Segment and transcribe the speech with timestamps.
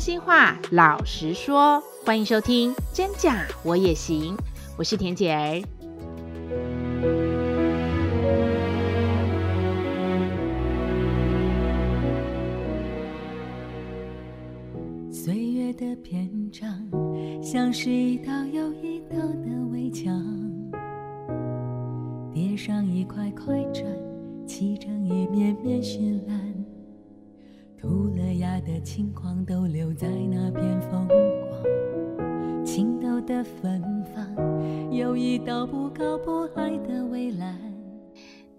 [0.00, 4.34] 心话，老实说，欢迎收听《真假我也行》，
[4.78, 5.79] 我是田姐儿。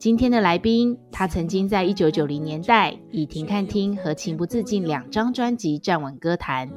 [0.02, 6.68] 今天的来宾，他曾经在一九九零年代以《停看听》和《情不自禁》两张专辑站稳歌坛。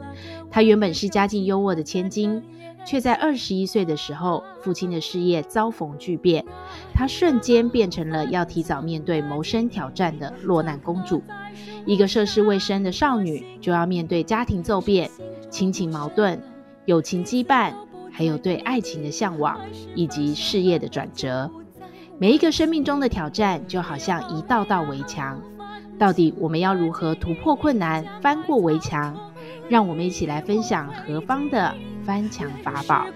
[0.50, 2.42] 他原本是家境优渥的千金，
[2.84, 6.44] 却在二十一岁的时候，父亲的事业遭逢巨变，
[6.92, 11.22] 他瞬间变成了要提早面对谋生挑战的落难公主。
[11.86, 15.10] 一个涉世未深的少女，就要面对家庭骤变、
[15.48, 16.38] 亲情矛盾、
[16.84, 17.72] 友情羁绊，
[18.12, 19.58] 还有对爱情的向往，
[19.94, 21.50] 以及事业的转折。
[22.18, 25.40] 每一个生命中的挑战，就好像一道道围墙。
[25.98, 29.16] 到底我们要如何突破困难，翻过围墙？
[29.68, 33.06] 让我们一起来分享何方的翻墙法宝。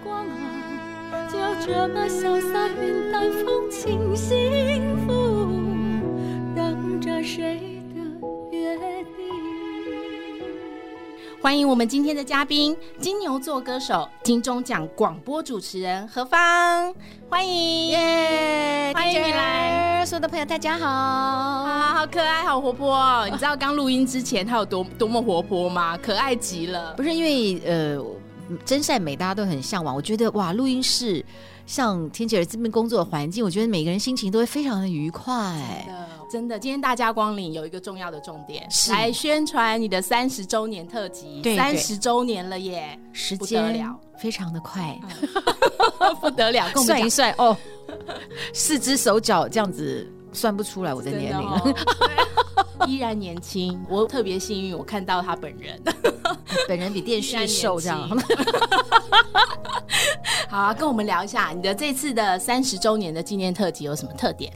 [6.54, 7.77] 等着谁？
[11.40, 16.92] 欢迎我们今天的嘉宾，金牛座歌手、金钟奖广播主持人何芳，
[17.30, 18.92] 欢迎耶！
[18.92, 23.28] 欢迎你来，所有的朋友大家好，好，好可爱，好活泼哦！
[23.30, 25.96] 你知道刚录音之前他有多多么活泼吗？
[25.96, 26.92] 可爱极了。
[26.94, 28.04] 不是因为呃，
[28.64, 31.24] 真善美大家都很向往，我觉得哇，录音室
[31.68, 35.86] 像天姐儿这边工作的环境，我觉得每个人心情都会非常的愉快。
[36.32, 41.42] 真的，今天大家光临有一个重要的重点，来宣传你的三十周年特辑。
[41.56, 43.86] 三十周年了耶，时间
[44.18, 44.98] 非常的快，
[46.22, 46.66] 不得了。
[46.86, 47.54] 算一算哦，
[48.54, 51.62] 四只手脚这样子算不出来我的年龄了，
[52.78, 53.78] 哦、依然年轻。
[53.88, 55.80] 我特别幸运，我看到他本人，
[56.68, 58.08] 本人比电视瘦这样。
[60.50, 64.50] 好啊，跟我们聊一下你的这次的三十周年的纪念特辑有什么特点？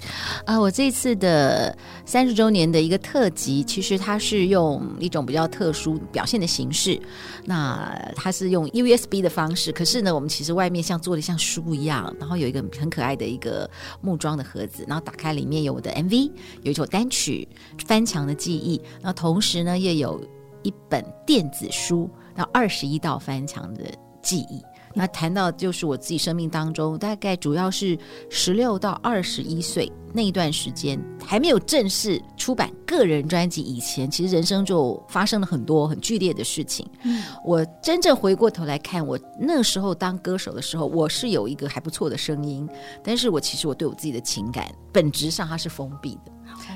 [0.46, 6.98] 啊、呃，我这次的三十周年的一个特辑，其实它是用一种比较特殊表现的形式。
[7.44, 13.68] 那它是用 USB 的方式，可是呢，我们其实外面像做的像书一样，然后有一个很可爱的一个
[14.00, 16.30] 木桩的盒子，然后打开里面有我的 MV，
[16.62, 17.46] 有一首单曲
[17.86, 20.20] 《翻墙的记忆》，那同时呢，也有
[20.62, 23.84] 一本电子书，那二十一道翻墙的
[24.22, 24.62] 记忆。
[24.94, 27.98] 那谈到就是我自己生命当中，大概主要是
[28.28, 36.86] 十六到二十一岁那一段时间，还没有正式出版个人专辑以前，其实人生就发生了很多很剧烈的事情。
[37.04, 42.68] 嗯，我真正回过头来看，我那时候当歌手的时候，我是有一个还不错的声音，
[43.02, 46.32] 但是我其实我对我自己的情感本质上它是封闭的，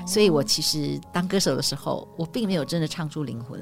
[0.07, 3.61] 所以我其实当歌手的时候，我并没有真的唱出灵魂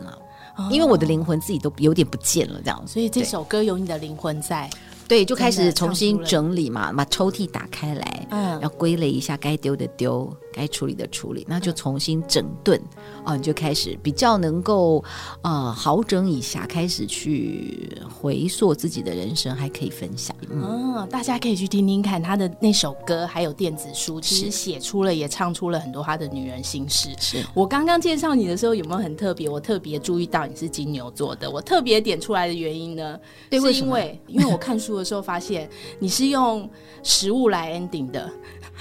[0.57, 0.69] 了。
[0.71, 4.69] 因为我的灵魂自己都有点不见了，这样，所以这首歌有你的灵魂在。
[5.07, 12.79] 对，就开始重新整理嘛，把抽屉打开来，嗯，要归类一下该丢的丢，该处理的处理，那就重新整顿，
[13.25, 15.03] 哦、嗯，你就开始比较能够
[15.41, 20.35] 呃好整以暇，开始去回溯自己的人生，还可以分享。
[20.49, 27.09] 嗯，哦、大家可以去听听看他的那首歌，还有电子书，其实写出了也唱出了很多他的女人心事。
[27.19, 29.49] 是我刚刚介绍你的时候有没有很特别？
[29.49, 33.19] 我特别注意到你是金牛座的，我特别点出来的原因呢？
[33.49, 34.95] 对，是因为因为我看书。
[34.95, 36.69] 的时候发现你是用
[37.03, 38.31] 食物来 ending 的，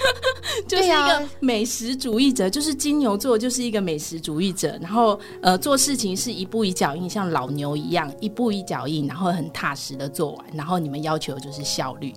[0.65, 12.13] 就是一个美食主义者，就是金牛座就是一个美食主义者，然后呃做事情是一步一脚印，像老牛一样一步一脚印，然后很踏实的做完，然后你们要求就是效率。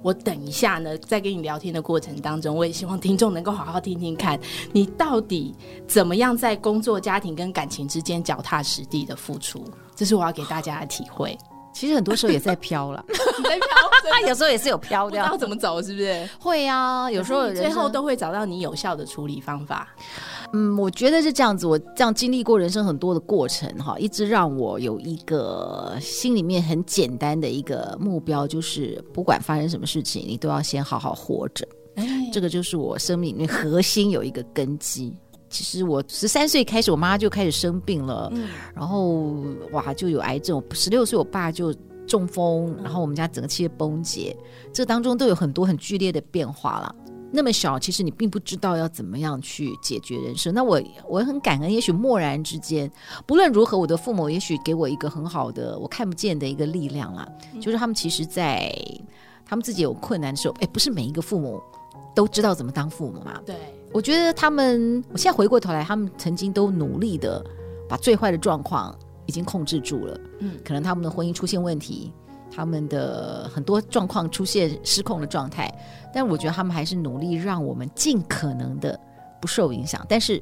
[0.00, 4.38] 我等一下呢，在跟你聊天的过程当中，我也希望听众能够好好听听看，
[4.72, 5.54] 你到底
[5.88, 9.64] 怎么样在工作、家庭跟感情之间脚踏实地的付出，
[9.96, 11.36] 这是我要给大家的体会。
[11.72, 13.66] 其实很多时候也在飘了， 你在飘，
[14.10, 16.28] 他 有时候也是有飘掉，要怎么走是不是？
[16.38, 19.88] 会啊，有时候最后都会找到你有效的处理方法。
[20.52, 21.66] 嗯，我觉得是这样子。
[21.66, 31.66] 我这样经历过人生很多的过程哈，一直让我有一个心里面很简单的一个目标，就是不管发生什么事情，你都要先好好活着。
[31.96, 35.14] 哎，这个就是我生命里面核心有一个根基。
[35.52, 39.36] 其实我十三岁开始，我妈就开始生病了，嗯、然后
[39.70, 40.60] 哇就有癌症。
[40.72, 41.72] 十六岁，我爸就
[42.06, 44.36] 中风，然后我们家整个企业崩解，
[44.72, 46.94] 这当中都有很多很剧烈的变化了。
[47.34, 50.52] 那么小，其实你并不知道要怎么样去解决人生。
[50.52, 50.78] 那我
[51.08, 52.90] 我很感恩，也许蓦然之间，
[53.26, 57.26] 不论如何，我的父母也许给我一个很好的我看不见的一个力量啦，
[57.58, 58.70] 就是他们其实，在
[59.46, 61.58] 他们自己有困难的时候，哎，不是每一个父母
[62.14, 63.40] 都知道怎么当父母嘛。
[63.46, 63.56] 对，
[63.92, 67.44] 我觉得他们，我现在回过头来，他们曾经都努力的
[67.88, 68.96] 把最坏的状况
[69.26, 70.20] 已经控制住了。
[70.38, 72.12] 嗯，可能他们的婚姻出现问题。
[72.54, 75.72] 他们的很多状况出现失控的状态，
[76.12, 79.00] 但我觉得他们还是努力让我们尽可能的
[79.40, 80.04] 不受影响。
[80.06, 80.38] 但是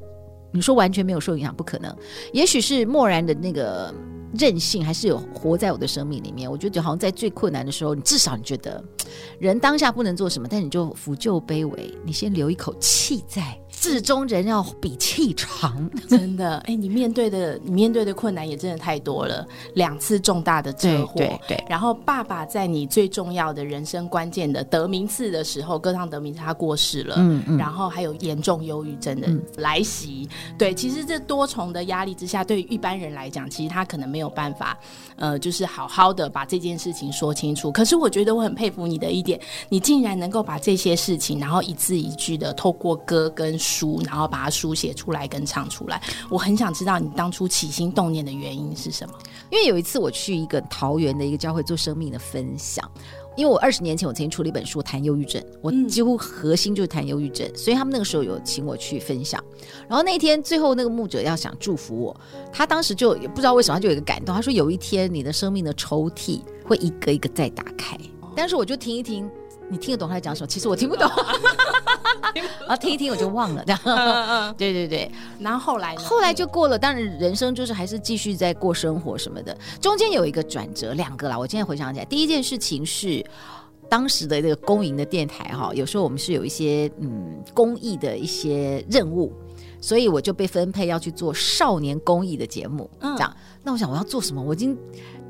[0.51, 1.95] 你说完全没有受影响，不可能。
[2.33, 3.93] 也许是漠然的那个
[4.37, 6.49] 任性还是有活在我的生命里面。
[6.49, 8.83] 我觉得就好像在最困难的时候，你至少你觉得
[9.39, 13.57] 人当下不能做什么，但你就扶救卑微，你先留一口气在。
[13.81, 16.57] 至终人要比气长， 真的。
[16.59, 19.43] 哎、欸，你面对的你面对的困难也真的太多了，
[19.73, 21.65] 两次重大的车祸，对，对，对。
[21.67, 27.57] 然后爸爸在你最重要的人生关键的得名次的时候，歌唱得名次他过世了，嗯嗯。
[27.57, 30.75] 然后还有严重忧郁症的来袭，嗯，对。
[30.75, 34.77] 其实这多重的压力之下，对于一般人来讲，其实他可能没有办法，
[35.15, 37.71] 呃，就是好好的把这件事情说清楚。
[37.71, 39.39] 可是我觉得我很佩服你的一点，
[39.69, 49.13] 你竟然能够把这些事情，然后一字一句的透过歌跟书，然后把它书写出来跟唱出来，我很想知道你当初起心动念的原因是什么？
[49.49, 52.89] 因为有一次我去一个桃园的一个教会做生命的分享，
[53.35, 59.41] 因为我二十年前我曾经出了一本书谈忧郁症，我几乎核心就是谈忧郁症，所以他们那个时候有请我去分享。
[59.87, 62.15] 然后那天最后那个牧者要想祝福我，
[62.51, 67.97] 他当时就也不知道为什么他就有一个感动，他说有一天你的生命的抽屉会一个一个再打开，
[68.35, 69.29] 但是我就听一听，
[69.69, 70.47] 你听得懂他在讲什么？
[70.47, 71.09] 其实我听不懂。
[72.61, 73.81] 然后听一听我就忘了，这样。
[73.85, 73.97] 嗯
[74.27, 75.11] 嗯， 对对对。
[75.39, 76.01] 然后后来呢？
[76.01, 76.77] 后来就过了。
[76.77, 79.57] 当然，人生就是还是继续在过生活什么的。
[79.79, 81.37] 中间有一个转折，两个啦。
[81.37, 83.23] 我现在回想起来，第一件事情是
[83.89, 89.31] 当时的这个公营的电台哈，有时候我们是有一些嗯公益的一些任务，
[89.79, 92.89] 所以我就被分配要去做少年公益的节目。
[92.99, 93.35] 嗯，这样。
[93.63, 94.41] 那我想我要做什么？
[94.41, 94.77] 我已经。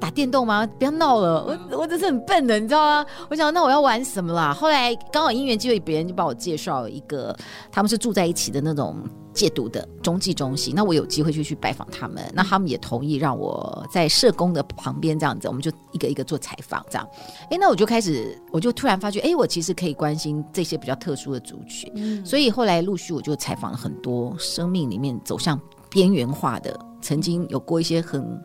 [0.02, 0.68] 打电动吗？
[0.80, 3.06] 不要闹了，我我真是很笨的，你知道吗？
[3.30, 4.52] 我想那我要玩什么啦？
[4.52, 7.38] 后来刚好因缘机会，别人就帮我介绍一个，
[7.72, 8.98] 他们是住在一起的那种
[9.32, 10.74] 戒毒的中继中心。
[10.76, 17.08] 那我有机会就去拜访他们，那他们也同意让我在社工的旁边这样子，我们就一个一个做采访这样。
[17.52, 21.92] 哎，那我就开始，我就突然发觉，哎，我其实可以关心这些比较特殊的族群。
[21.96, 25.62] 嗯，所以后来陆续我就采访了很多生命里面走向
[25.92, 28.44] 边缘化的，曾经有过一些很。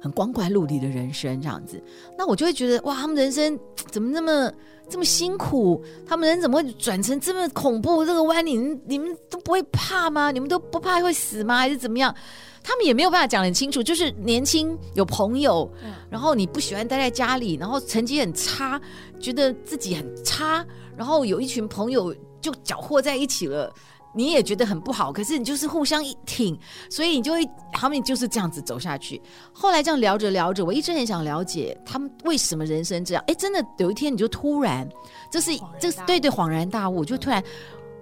[0.00, 1.82] 很光怪陆离的人生这样子，
[2.16, 3.58] 那我就会觉得哇，他们人生
[3.90, 4.50] 怎么那么
[4.88, 5.82] 这么辛苦？
[6.06, 8.04] 他们人怎么会转成这么恐怖？
[8.04, 10.30] 这个弯，你们你们都不会怕吗？
[10.30, 11.58] 你们都不怕会死吗？
[11.58, 12.14] 还是怎么样？
[12.62, 13.82] 他们也没有办法讲很清楚。
[13.82, 15.70] 就是年轻有朋友，
[16.10, 18.80] 然后你不喜欢待在家里，然后成绩很差，
[19.18, 20.64] 觉得自己很差，
[20.96, 23.72] 然后有一群朋友就搅和在一起了。
[24.12, 26.58] 你也觉得很不好，可是你就是互相一挺，
[26.90, 29.20] 所以你就会他们就是这样子走下去。
[29.52, 33.22] 后来这样聊着聊着，我一直很想了解他们为什么人生这样。
[33.26, 34.88] 哎，真的有一天你就突然，
[35.30, 37.42] 这是这是对对恍然大悟，就突然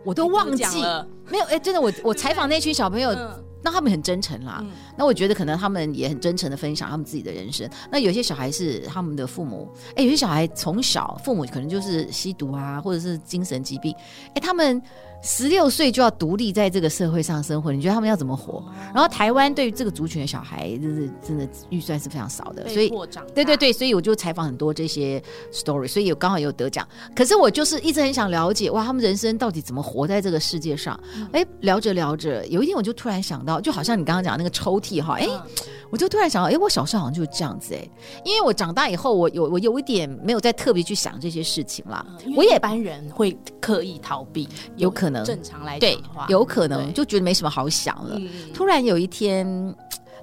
[0.04, 0.64] 我都忘记
[1.30, 3.14] 没有哎，真的我我采访那群小朋友，
[3.62, 4.64] 那他们很真诚啦。
[4.98, 7.68] 那我觉得可能他们也很真诚的分享他们自己的人生。
[7.90, 13.94] 那有些小孩是他们的父母，哎，有些小孩从小父母可能就是吸毒啊，或者是精神疾病，
[14.34, 14.82] 哎，他们。
[15.20, 18.64] 十六岁就要独立在这个社会上生活，你觉得他们要怎么活？
[18.94, 22.88] 然后台湾对于这个族群的小孩，就是真的预算是非常少的，所以
[23.34, 25.20] 对对对，所以我就采访很多这些
[25.52, 26.86] story，所以有刚好有得奖。
[27.16, 30.96] 可是我就是一直很想了解，哇，他们人生到底怎么活在这个世界上？
[31.32, 35.28] 哎，聊着聊着，有一天我就突然想到，就好像你刚刚讲那个抽屉哈，哎。
[35.90, 37.88] 我就突然想到，哎，我小时候好像就是这样子哎，
[38.22, 42.04] 因为我长大以后，我有我有一点没有再特别去想这些事情啦。
[42.26, 48.16] 嗯、我也一般人会刻意逃避，有可能正常来讲的话，对，有可能就觉得没什么好想了。
[48.18, 49.74] 嗯、突然有一天。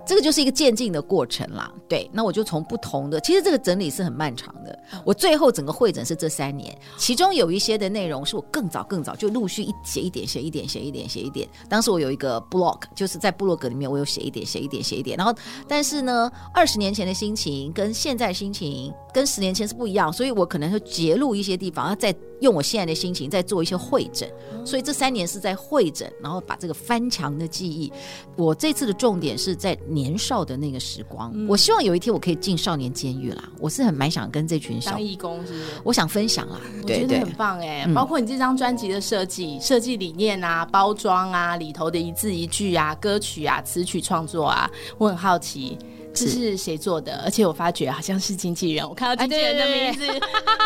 [0.05, 2.09] 这个就是一个渐进的过程啦，对。
[2.13, 4.77] 那我就从不同的，其实这个整理是很漫长的。
[5.03, 11.49] 我最后整个会诊是这三年，其中有一些的内容是我更早更早就陆续一写一点写一点写一点写一点。
[11.67, 15.17] 当时我有一个 blog，就是在部落格里面我有写一点写一点写一点。
[15.17, 15.33] 然后，
[15.67, 24.29] 但是呢，二十年前的心情跟现在心情跟十年前是不一样，所以我可能会截录一些地方，然后再用我现在的心情再做一些会诊。
[24.63, 27.91] 所以这三年是在会诊，然后把这个翻墙的记忆。
[28.35, 29.75] 我这次的重点是在。
[29.95, 33.49] 年少的那个时光，嗯，我希望有一天我可以进少年监狱啦。
[33.57, 35.65] 我是很蛮想跟这群小当义工，是不是？
[35.85, 37.93] 我想分享啦，我觉得很棒哎，欸。
[37.93, 45.77] 包括你这张专辑的设计、设计理念啊、包装啊、里头的一字一句啊、歌曲啊、词曲创作啊，我很好奇。
[46.15, 46.55] 这是。
[46.55, 47.21] 谁做的？
[47.23, 50.07] 而且我发觉好像是经纪人，我看到经纪人的名字，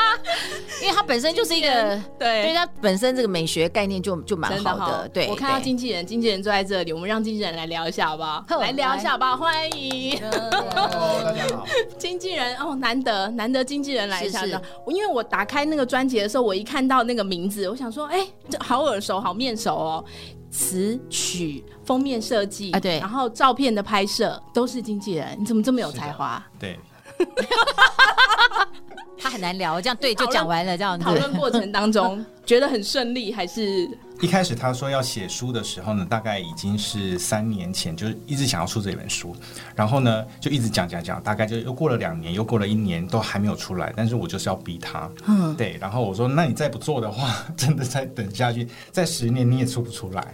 [0.82, 1.68] 因为他本身就是一个
[2.18, 2.53] 对，对。
[2.53, 5.10] 他本身这个美学概念就就蛮好的。
[5.10, 8.46] 对，我看到经纪人，经纪人坐在这里，我们让经纪人来聊一下好不好？
[8.62, 9.36] 来聊一下好不好？
[9.36, 11.65] 欢迎， 大家好，
[11.98, 20.06] 经纪人哦，难得难得经纪人来一下的，因为我打开那个专辑的时候，我一看到那个名字，我想说，哎，这好耳熟，好面熟哦。
[20.50, 26.44] 词曲、封面设计啊，对，然后照片的拍摄都是经纪人，你怎么这么有才华？
[26.60, 26.79] 对，
[29.18, 33.89] 他很难聊，这样对就讲完了，这样讨论过程当中觉得很顺利，还是
[34.22, 39.36] 一开始他说要写书的时候呢，大概已经是三年前，就是一直想要出这本书，
[39.76, 50.34] 然后呢就一直讲讲讲，大概就又过了两年，又过了一年，都还没有出来，但是我就是要逼他，嗯，对，然后我说，那你再不做的话， 真的再等下去，再十年你也出不出来。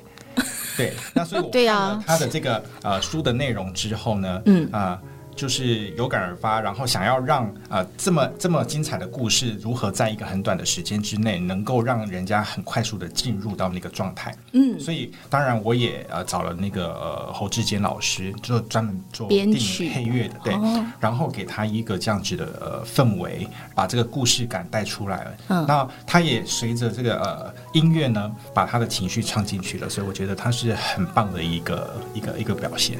[0.75, 4.99] 对，那所以我看了 他的这个呃书的内容之后呢，嗯啊。
[5.01, 19.57] 呃就是有感而发，然后想要让呃这么这么精彩的故事如何在一个很短的时间之内能够让人家很快速的进入到那个状态，嗯，所以当然我也呃找了那个呃侯志坚老师，就专门做电影
[19.91, 32.97] 配乐的，对，哦、然后给他一个这样子的呃氛围，把这个故事感带出来了，嗯，那他也随着这个呃音乐呢，把他的情绪唱进去了，所以我觉得他是很棒的一个一个一个表现。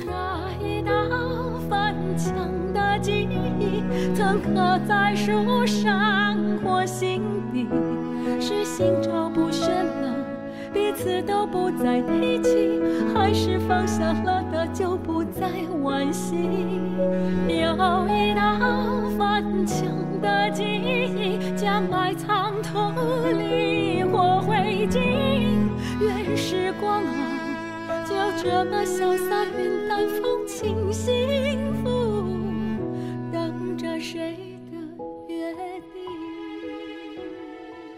[4.16, 7.68] 曾刻在树上或心底，
[8.40, 10.16] 是心照不宣了，
[10.74, 12.82] 彼此都不再提起，
[13.14, 15.50] 还是放下了的就不再
[15.84, 16.38] 惋惜？
[17.50, 18.58] 有一道
[19.18, 19.86] 翻墙
[20.22, 22.80] 的记忆，将埋藏土
[23.38, 24.98] 里或灰烬，
[26.00, 32.05] 愿时光啊，就这么潇洒云淡风轻，幸福。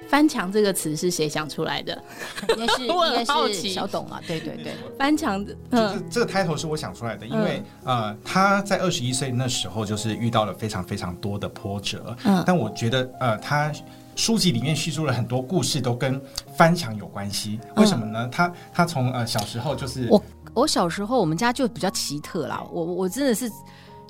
[0.10, 2.02] 翻墙这个词是谁想出来的？
[2.56, 13.70] 应该是 应该是小董啊，对对对，翻墙的，就是，这个 title 是我想出来的，因为呃，他在二十一岁那时候就是遇到了非常非常多的波折，嗯，但我觉得呃，他
[14.16, 16.20] 书籍里面叙述了很多故事都跟
[16.56, 18.30] 翻墙有关系，为什么呢？
[18.32, 20.24] 他他从呃小时候就是我
[20.54, 23.52] 我小时候我们家就比较奇特啦，我我真的是。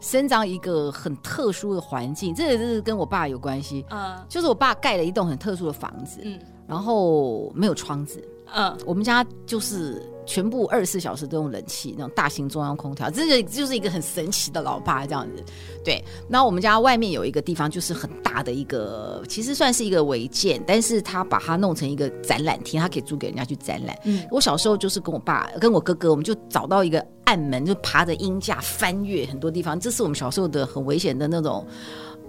[0.01, 3.85] 生长一个很特殊的环境，这个是跟我爸有关系。
[3.89, 8.23] 嗯，就是我爸盖了一栋很特殊的房子，嗯，然后没有窗子。
[8.53, 15.43] 嗯，我们家就是全部二十四小时都用冷气，那种大型中央空调，这个就是一个很神奇的老爸这样子。
[15.83, 23.97] 对，然后我们家外面有一个地方，就是很大的一个，其实算是一个违建，但是他把它弄成一个展览厅，他可以租给人家去展览。
[24.03, 27.05] 嗯，我小时候就是跟我爸跟我哥哥，我们就找到一个。
[27.27, 31.67] 暗门就爬着鹰架翻越很多地方，这是我们小时候的很危险的那种，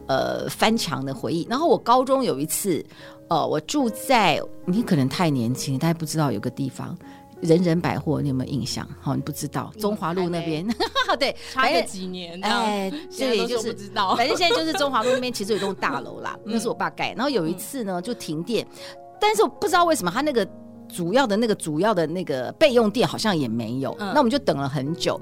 [0.08, 1.46] 呃，翻墙的回忆。
[1.48, 2.84] 然后我高中有一次，
[3.28, 6.96] 呃，我住在你可能太年轻，大家不知道有个地方
[7.40, 8.88] 人人百货，你有没有印象？
[9.00, 10.66] 好，你不知道中华路那边，
[11.20, 17.12] 对，差个几年，哎，这里就是不知道，反正现在就是中华路那边其实有栋大楼啦，那是我爸盖。
[17.12, 18.66] 然后有一次呢，就停电，
[19.20, 20.48] 但是我不知道为什么他那个。
[20.90, 25.20] 主要的那个主要的那个备用电好像也没有，嗯、那我们就等了很久。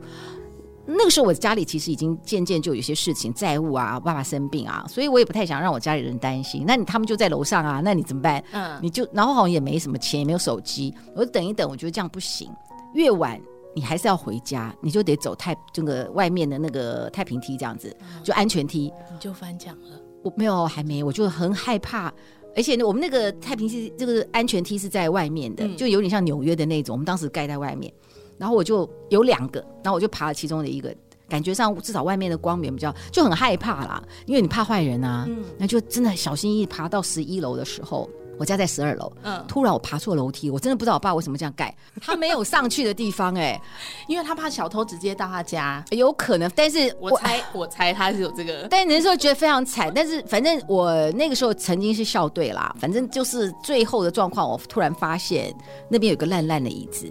[0.87, 6.65] 那个时候我家里其实已经渐渐就有些事情债务啊，爸爸生病啊，所以我也不太想让我家里人担心。
[6.67, 8.43] 那你他们就在楼上啊，那你怎么办？
[8.53, 11.69] 嗯，你就然后好像也没什么钱，也没有手机，我就等一等。
[11.69, 12.49] 我觉得这样不行，
[12.95, 13.41] 越晚
[13.75, 18.93] 你还是要回家，你就得走太这个外面的那个太平梯这样子，就安全梯。
[19.13, 20.01] 你就翻墙了？
[20.23, 22.13] 我没有，还没，我就很害怕。
[22.57, 26.95] 而且呢，我们那个太平梯这个安全梯是在外面的，嗯、就有点像纽约的那种。
[26.95, 27.93] 我们当时盖在外面，
[28.39, 30.95] 然后我就有两个，然后我就爬了其中的一个，
[31.29, 38.09] 感觉上至少外面的光源比较，就很害怕啦，因为你怕坏人啊，嗯、那就真的小心翼翼爬到十一楼的时候。
[38.39, 43.63] 我家在十二楼，嗯，突然我爬错楼梯，我真的不知道我爸为什么这样盖，他没有上去的地方，欸，哎，
[44.09, 55.51] 因为他怕小偷直接到他家，有可能，但是我猜，我，我猜他是有这个， 但那时候觉得非常惨，但是反正我那个时候曾经是校队啦，反正就是最后的状况，我突然发现
[55.89, 57.11] 那边有个烂烂的椅子，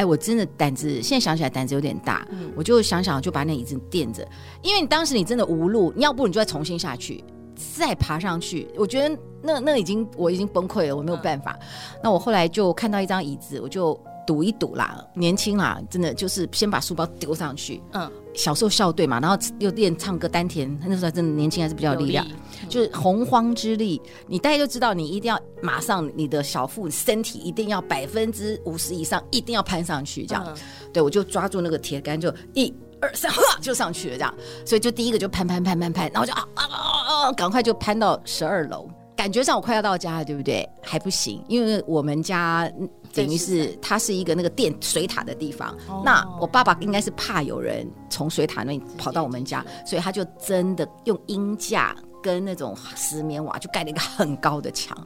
[0.00, 4.26] 哎，我真的胆子，现在想起来胆子有点大，嗯，我就想想就把那椅子垫着，
[4.62, 7.22] 因为你当时你真的无路，你要不你就再重新下去。
[7.76, 11.54] 再爬上去，我觉得那那已经我已经崩溃了，我没有办法。
[11.60, 11.66] 嗯、
[12.02, 13.92] 那我后来就看到一张椅子，我就
[14.30, 17.82] 赌一赌啦，年轻啦，真的就是先把书包丢上去。
[17.94, 22.32] 嗯，小时候校队嘛，然后又练唱歌丹田，那时候真的年轻还是比较有力量，力
[22.68, 30.44] 就是洪荒之力，你大家就知道你一定要马上你的小腹身体一定要百分之五十以上，一定要攀上去这样。
[30.46, 30.54] 嗯、
[30.92, 34.32] 对，我就抓住那个铁杆就一二三，哈 就上去了这样，
[34.64, 40.64] 所以就第一个就攀攀攀攀攀，然后就啊啊啊啊，赶快就攀到十二楼，感觉上我快要到家了，对不对？
[40.82, 42.70] 还不行，因为我们家
[43.12, 51.96] 等于是它是一个那个电水塔的地方，那我爸爸应该是怕有人从水塔那里跑到我们家，所以他就真的用鹰架。
[52.22, 54.96] 跟那种石棉瓦就盖了一个很高的墙，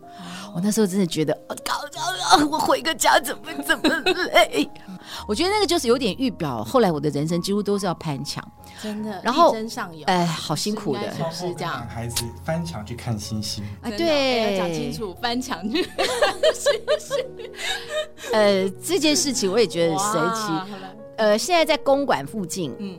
[0.55, 2.01] 我那时候真的觉得，高高
[2.37, 3.89] 啊，我回个家怎么怎么
[4.33, 4.69] 累？
[5.29, 8.43] 我觉得那个就是有点预表，后来我的人生几乎都是要攀墙，
[8.83, 9.21] 真的。
[9.23, 11.87] 然后上有，哎，好辛苦的，是，这样。
[11.89, 16.07] 孩子翻墙去看星星，啊，对，要讲清楚，翻墙去看
[16.55, 17.27] 星星。
[18.33, 20.75] 呃，这件事情我也觉得很神奇。
[21.17, 22.99] 呃，现在在公馆附近，嗯。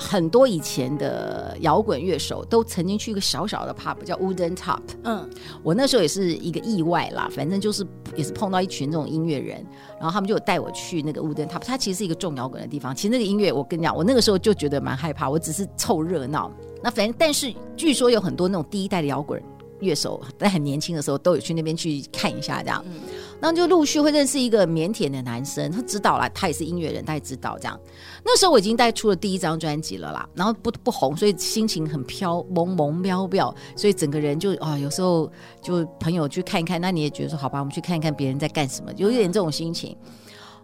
[0.00, 4.80] 很多以前的摇滚乐手都曾经去一个小小的 pub 叫 Wooden Top。
[5.04, 5.28] 嗯，
[5.62, 9.62] 我那时候也是一个意外啦，反正就是也是碰到一群这种音乐人，
[9.98, 11.60] 然后他们就有带我去那个 Wooden Top。
[11.60, 12.96] 它其实是一个重摇滚的地方。
[12.96, 16.50] 其实那个音乐，我跟你讲，我那个时候就觉得蛮害怕，我只是凑热闹。
[16.82, 19.40] 那反正，但是据说有很多那种第一代的摇滚
[19.80, 22.84] 乐手，在很年轻的时候都有去那边去看一下，这样。
[22.86, 23.00] 嗯
[23.42, 27.80] 那就陆续会认识一个腼腆的男生，他知道了，他也是音乐人，他也知道这样。
[28.22, 35.32] 那时候我已经带出了第一张专辑了啦，然后不不红，所以心情很飘，蒙蒙飘飘，所以整个人就啊，有时候
[35.62, 39.96] 就朋友去看一看，那你也觉得说好吧，我们去看一看别人在干什么，有一点这种心情。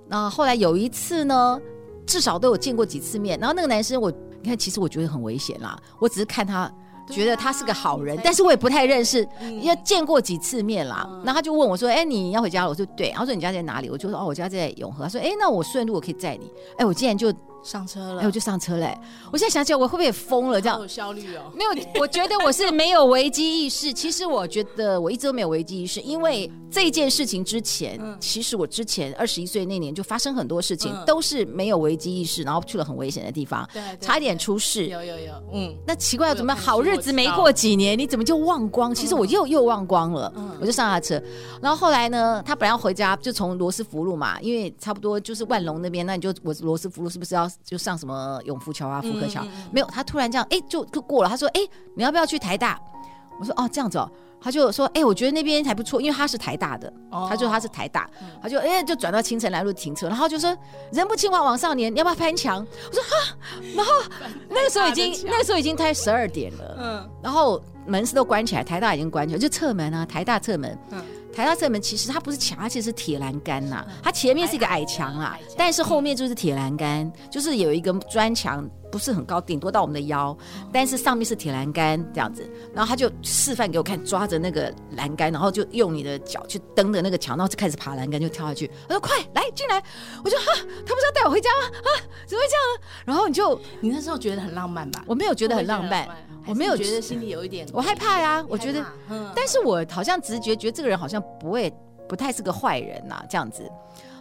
[0.06, 1.58] 那后来有一次呢，
[2.04, 6.70] 至少都有见过几次面，然后那个男生我，你看，其实我觉得很危险啦，我只是看他。
[7.10, 11.08] 觉得他是个好人，但是我也不太认识，因为见过几次面啦。
[11.25, 17.32] 然后他就问我说：“哎，你要回家了？”我说：“对。”然后说：“你家在哪里？”我就说：“哦，我家在永和。”他说：“哎，那我顺路我可以载你。”哎，我竟然就。
[17.66, 18.96] 上车了，哎，我就上车嘞。
[19.32, 20.61] 我现在想起来，我会不会也疯了？
[20.61, 21.52] 这样有效率哦。
[21.54, 23.92] 没有，我觉得我是没有危机意识。
[23.92, 34.87] 其实我觉得我一直都没有危机意识，因为这件事情之前，其实我之前二十一岁那年就发生很多事情，都是没有危机意识，然后去了很危险的地方，对差一点出事。
[34.87, 35.75] 有有有，嗯。
[35.87, 38.94] 那奇怪，怎么好日子没过几年，你怎么就忘光？
[38.94, 40.32] 其实我又又忘光了。
[40.61, 41.20] 我就上他车，
[41.61, 48.40] 然后后来呢，他本来要回家，就从罗斯福路嘛，因为差不多就是万隆那边，那你就我罗斯福路是不是要就上什么？
[48.45, 51.28] 永福桥啊，福和桥、没有，他突然这样，哎，就就过了。
[51.28, 51.60] 他说，哎，
[51.95, 52.80] 你要不要去台大？
[53.38, 54.10] 我说，哦，这样子哦。
[54.38, 56.92] 他就说，哎，我觉得那边还不错，因为他是台大的。
[57.10, 60.56] 哦、他就他是台大，嗯、他就哎，就转到清城南路停车，然后就说，
[60.92, 62.64] 人不轻狂枉少年，你要不要翻墙？
[62.88, 63.36] 我说哈，
[63.75, 63.92] 然后
[64.49, 71.02] 那个时候已经那个时候已经快十二点了，嗯，然后门是都关起来，台大已经关起来，就侧门啊，台大侧门，嗯。
[71.36, 73.86] 台大侧门其实它不是墙，它其实是铁栏杆呐。
[74.02, 80.36] 它前面是一个矮墙啊，但是后面就是铁栏杆，就是有一个砖墙，不是很高，顶多到我们的腰，
[80.72, 82.49] 但是上面是铁栏杆这样子。
[82.75, 88.70] 然后他就示范给我看，抓着那个栏杆，然后就用你的脚去蹬着那个墙，然后就开始爬栏杆，就跳下去。
[88.88, 89.82] 他说：“快来进来！”
[90.25, 91.78] 我就哈，他不是要带我回家吗？
[91.78, 91.88] 啊，
[92.26, 92.86] 怎么会这样呢？
[93.04, 95.04] 然后你就你那时候觉得很浪漫吧？
[95.06, 96.08] 我没有觉得很浪漫。
[96.49, 98.44] 我没有觉得心里有一点，我害怕呀。
[98.49, 98.84] 我觉得，
[99.34, 101.72] 但是我好像直觉觉得这个人好像不会，
[102.08, 103.68] 不太是个坏人呐，这样子。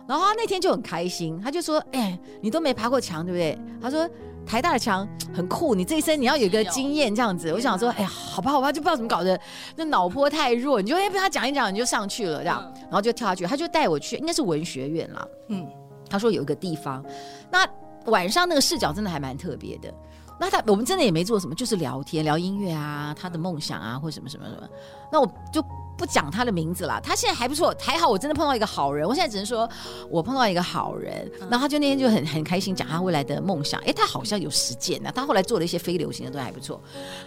[0.08, 4.10] 然后他那天就很开心，他就说：“哎，你都没爬过墙，对不对？”他说
[4.46, 9.40] ：“台大的墙很酷，你这一生你要有一个经验这样子。”我想说：“哎呀，好吧，好吧，就不知道怎么搞的，
[9.76, 13.46] 那脑波太弱，你就哎被他讲一讲，你就上去了这样，然后就跳下去。
[13.46, 15.28] 他就带我去，应该是文学院啦。
[15.50, 15.68] 嗯，
[16.10, 17.04] 他说有一个地方，
[17.52, 17.68] 那
[18.06, 19.94] 晚上那个视角真的还蛮特别的。
[20.38, 24.68] 那他我们真的也没做什么，就是聊天聊音乐啊，他的梦想啊，或什么什么什么。
[25.12, 25.64] 那我就
[25.98, 27.00] 不讲他的名字了。
[27.02, 29.08] 他现在还不错，还好我真的碰到一个好人。
[29.08, 29.70] 我现在只能说
[30.10, 31.30] 我碰到一个好人。
[31.50, 33.80] 然后他就那天就很很开心讲他未来的梦想。
[33.82, 35.12] 哎，他好像有实践呢。
[35.14, 36.82] 他后来做了一些非流行的都还不错。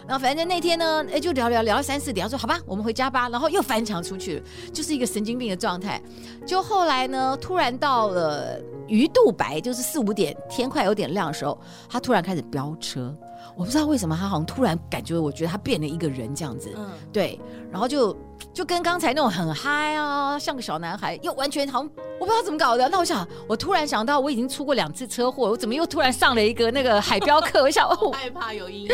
[0.07, 3.29] 然后反正那天呢，哎，就聊聊聊到三四点，他说好吧，我们回家吧。
[3.29, 6.01] 然后又翻墙出去了，就是一个神经病的状态。
[6.47, 13.15] 就后来呢，突然到了鱼肚白，就是四五点天快有点亮的时候，他突然开始飙车。
[13.57, 17.41] 我不知道为什么他好像突然感觉，我觉得他变了一个人这样子，嗯，对，
[17.73, 18.17] 然后就
[18.53, 22.89] 就跟刚才那种很嗨啊，像个小男孩，又完全好像我不知道怎么搞的。
[22.89, 27.63] 那我想，我突然想到，我已经出过两次车祸，我怎么又突然上了一个那个海 标课？
[27.63, 28.89] 我想，我，害怕有阴影。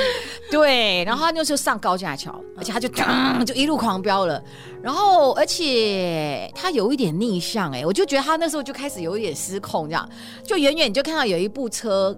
[0.51, 4.43] 对，然后他那时候上高架桥，而且他就噔就一路狂飙了，
[4.83, 10.09] 然后而且他有一点逆向，哎，我就觉得他那时候就开始有一点失控，这样，
[10.43, 12.17] 就远远你就看到有一部车。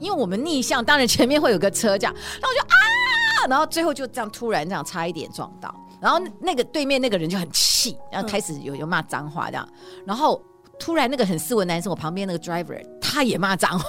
[0.00, 9.68] 因为我们逆向，当然前面会有个车这样， 然后我就啊，然后最后就这样突然这样差一点撞到，然后那个对面那个人就很气，然后开始有有骂脏话这样，
[10.06, 10.42] 然后
[10.78, 13.86] 突然那个很斯文男生，我旁边那个 driver 他也骂脏话，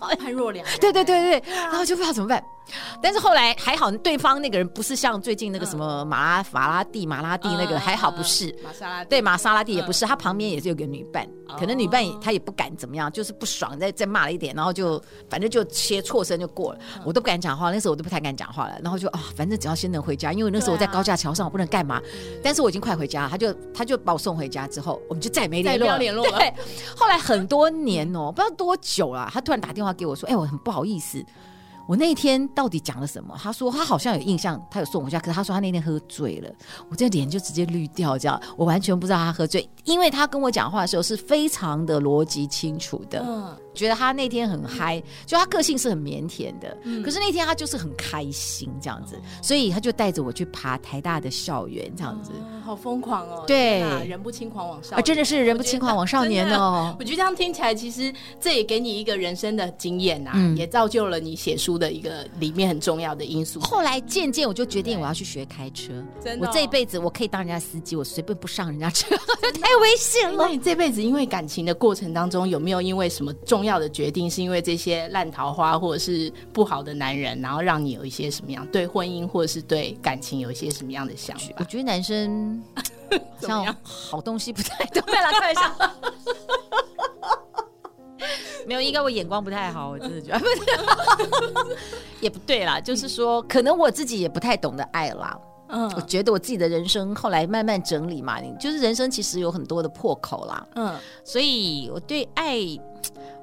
[0.18, 2.44] 判若两，对对对对，然后就不知道怎么办，
[3.02, 8.54] 但是后来还好，对方那个人不是像最近那个什么马拉法拉蒂马拉蒂那个，还好不是。
[8.64, 22.00] 玛莎拉蒂对玛莎拉蒂也不是，他旁边也是有个女伴，可能女伴他也不敢怎么样，就是不爽，再再骂了一点，然后就反正就切错身就过了，我都不敢讲话，那时候我都不太敢讲话了，然后就啊，反正只要先能回家，因为那时候我在高架桥上，我不能干嘛，
[22.42, 26.38] 但是我已经快回家了，他就他就把我送回家之后，我们就再也没联络联络了。
[26.38, 26.52] 对，
[26.96, 31.24] 后来很多年哦，不知道多久了，他突然打电话给我说，哎，我很不好意思。
[31.86, 33.36] 我那天到底讲了什么？
[33.38, 36.50] 他说他好像有印象，他有送我家，可是他说他那天喝醉了，
[36.88, 43.58] 我这脸就直接绿掉，这样我完全不知道他喝醉，因为他跟我讲话的时候是非常的逻辑清楚的。
[43.74, 53.44] 觉得他那天很嗨，就他个性是很腼腆的，嗯、可是那天他就是很开心这样子，嗯、所以他就带着我去爬台大的校园这样子，嗯、好疯狂哦！
[53.46, 56.94] 对，人不轻狂枉少年，啊，真的是人不轻狂枉少年哦。
[56.98, 63.60] 我觉得这样听起来，其实这也给你一个人生的经验呐，嗯、也造就了你写书的一个里面很重要的因素。
[63.60, 69.16] 后来渐渐我就决定我要去学开车，真的、哦，我这一辈子我可以当人家司机，我随便不上人家车，
[69.60, 70.44] 太危险了。
[70.44, 74.42] 那你这辈子因为感情的过程当中，有没有因为什么重要的决定是？
[74.44, 81.46] 因为这些烂桃花或者是不好的男人，然后让你有一些什么样对婚姻或者是对感情有一些什么样的想法？
[81.58, 82.62] 我觉得男生
[83.40, 85.02] 像好东西不太懂。
[85.06, 85.74] 再来看一下，
[88.66, 90.46] 没有，应该我眼光不太好，我真的觉得
[92.20, 92.78] 也不对啦。
[92.78, 95.38] 就是说，可能我自己也不太懂得爱啦。
[95.68, 100.66] 嗯，我觉得我自己的人生后来慢慢整理嘛，你就是人生其实有很多的破口啦。
[100.74, 102.58] 嗯，所以我对爱。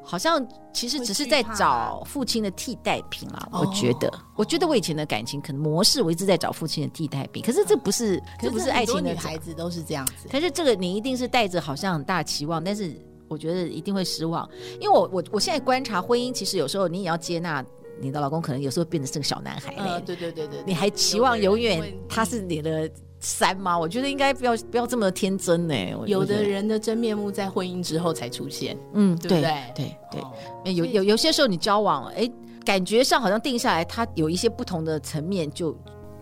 [0.03, 9.11] 好像其实只是在找父亲的替代品啊，我觉得，我觉得我以前的感情可能模式，我一直在找父亲的替代品，可是这不是，这不是爱情的。
[9.11, 12.93] 女孩子都是这样子，可是这个你一定是带着好像很大期望，但是
[13.27, 17.63] 我觉得一定会失望，因为我我我现在观察婚姻，其实有时候你也要接纳
[17.99, 22.89] 你的老公，可能有时候变成是个小男孩嘞，对对对对，你还期望永远他是你的。
[23.21, 23.79] 三吗？
[23.79, 25.73] 我觉得应该不要不要这么天真呢。
[26.05, 29.41] 有的人的真面目在婚姻之后才出现，嗯，对不对？
[29.73, 30.21] 对对，
[30.65, 32.29] 对，有有有些时候你交往，哎，
[32.65, 35.73] 感觉上好像定下来，他有一些不同的层面就。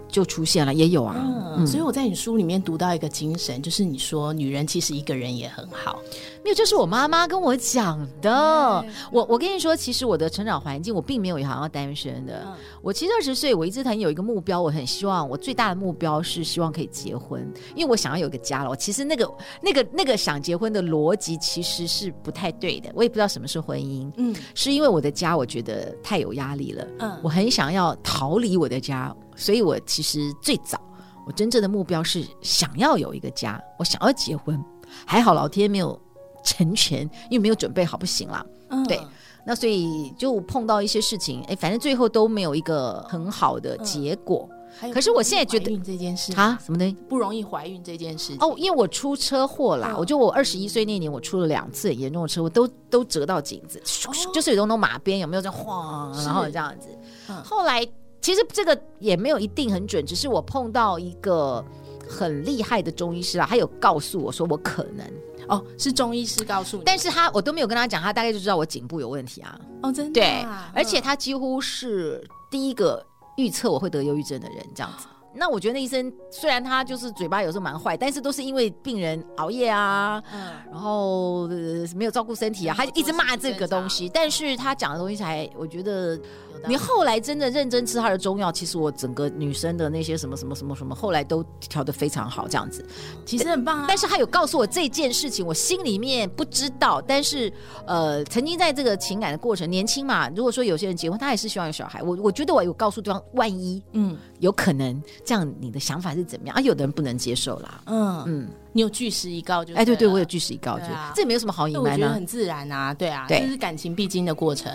[0.09, 1.15] 就出现了，也有啊。
[1.57, 5.99] 嗯，所以我在你书里面读到一个精神，就是你说女人其实一个人也很好。
[6.43, 8.85] 没有，就是我妈妈跟我讲的。
[9.11, 12.45] 我我跟你说，其实我的成长环境，我并没有想要单身的。
[12.81, 17.45] 我其实二十岁，我一直很有一个目标，我很希望，我最大的目标是希望可以结婚，
[17.75, 18.69] 因为我想要有个家了。
[18.69, 19.29] 我其实那个
[19.61, 22.89] 那个那个想结婚的逻辑其实是不太对的。
[22.95, 24.09] 我也不知道什么是婚姻。
[24.17, 26.87] 嗯，是因为我的家我觉得太有压力了。
[26.99, 29.15] 嗯，我很想要逃离我的家。
[29.39, 30.79] 所以，我其实最早，
[31.25, 34.63] 我真正的目标是想要有一个家，我想要结婚。
[35.05, 35.99] 还好老天没有
[36.43, 38.45] 成全，因为没有准备好，不行啦。
[38.69, 38.99] 嗯，对。
[39.45, 44.47] 那所以就碰到一些事情，哎，反正最后都没有一个很好的结果。
[44.81, 49.89] 嗯、可是我现在觉得这件事啊，什么的不容易怀孕这件事哦，因为我出车祸啦。
[49.91, 56.89] 嗯、我就我二十一岁那年，我出了两次很严重的车祸，都都折到颈子，哦、就是有那种马鞭有没有在晃，然后这样子。
[57.29, 57.87] 嗯、后来。
[58.21, 61.63] 其实这个也没有一定很准，只是我碰到一个
[62.07, 65.05] 很厉害的中医师啊，他有告诉我说我可能
[65.47, 69.59] 哦，是中医师告诉你，但是他我都没有跟他讲，他大概就知道我颈部有问题啊。
[69.81, 70.69] 哦，真的啊？
[70.73, 73.03] 对，而且他几乎是第一个
[73.37, 75.07] 预测我会得忧郁症的人，这样子。
[75.33, 81.47] 那我觉得那医生虽然他就是嘴巴有时候蛮坏，但是都是因为病人熬夜啊，嗯，然后
[81.95, 84.09] 没有照顾身体啊，他就一直骂这个东西。
[84.09, 86.19] 但是他讲的东西才我觉得。
[86.67, 92.85] 你后来真的认真吃他的中药，其实我整个女生的那些什么什么什么什么，后来都调的非常好，这样子，
[93.25, 93.85] 其实很棒啊。
[93.87, 97.01] 但是他有告诉我这件事情，我心里面不知道。
[97.01, 97.51] 但是
[97.87, 102.03] 呃，曾经在这个情感的过程，年轻嘛，如果说有些人结婚，他也是希望有小孩。
[102.03, 106.61] 我我觉得我有告诉对方，万一嗯有可能这样，你的想法是怎么样啊？
[106.61, 114.71] 有的人不能接受啦，嗯嗯，你有据实以告就哎，对对，我有据实以告，就这没有什么好隐瞒的，我觉得很自然啊，对啊，这是感情必经的过程。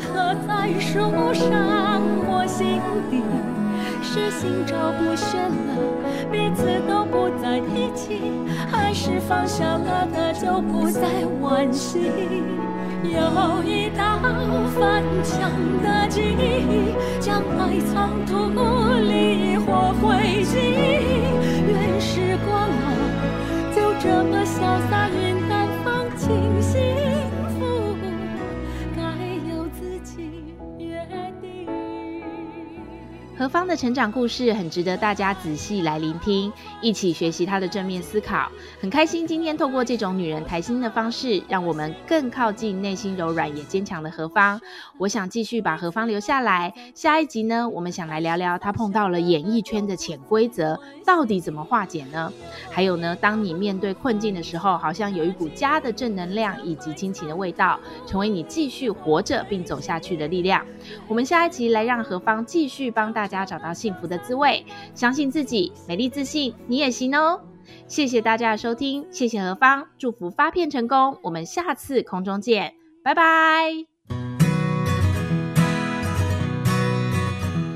[0.00, 0.98] 刻在树
[1.32, 2.80] 上，我心。
[3.10, 3.22] 底
[4.02, 5.70] 是心照不宣了，
[6.30, 8.20] 彼此都不再提起，
[8.70, 11.00] 还是放下了的就不再
[11.40, 12.10] 惋惜。
[13.02, 14.18] 有一道
[14.78, 15.50] 翻墙
[15.82, 18.50] 的记忆，将埋藏土
[19.00, 20.54] 里或灰烬，
[21.66, 22.92] 愿时光啊，
[23.74, 25.08] 就这么潇洒
[33.38, 38.50] 何方的成长故事很值得大家仔细来聆听，一起学习她的正面思考。
[38.80, 44.60] 很开心今天透过这种女人谈心的方式，让我们更靠近内心柔软也坚强的何方。
[44.98, 46.74] 我想继续把何方留下来。
[46.96, 52.32] 下一集呢，我们想来聊聊她碰到了演艺圈的潜规则，到底怎么化解呢？
[52.68, 60.66] 还有呢，当你面对困境的时候，好像有一股家的正能量以及亲情的味道，成为你继续活着并走下去的力量。
[61.06, 64.64] 我们下一集来让何方继续帮大家找到幸福的滋味，
[64.94, 67.40] 相信自己，美丽自信，你也行哦！
[67.86, 72.72] 谢谢大家的收听，谢谢何方，祝福发片成功，我们下次空中见，
[73.04, 73.68] 拜拜。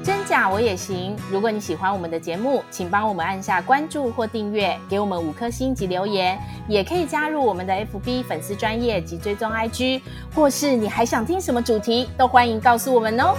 [0.03, 1.15] 真假我也行。
[1.31, 6.37] 如果你喜欢我们的节目，请帮我们按下关注或订阅，给我们五颗星及留言，
[6.67, 10.01] 也可以加入我们的 FB 粉丝专业及追踪 IG，
[10.35, 13.37] 或是你还想听什么主题，都欢迎告诉我们哦。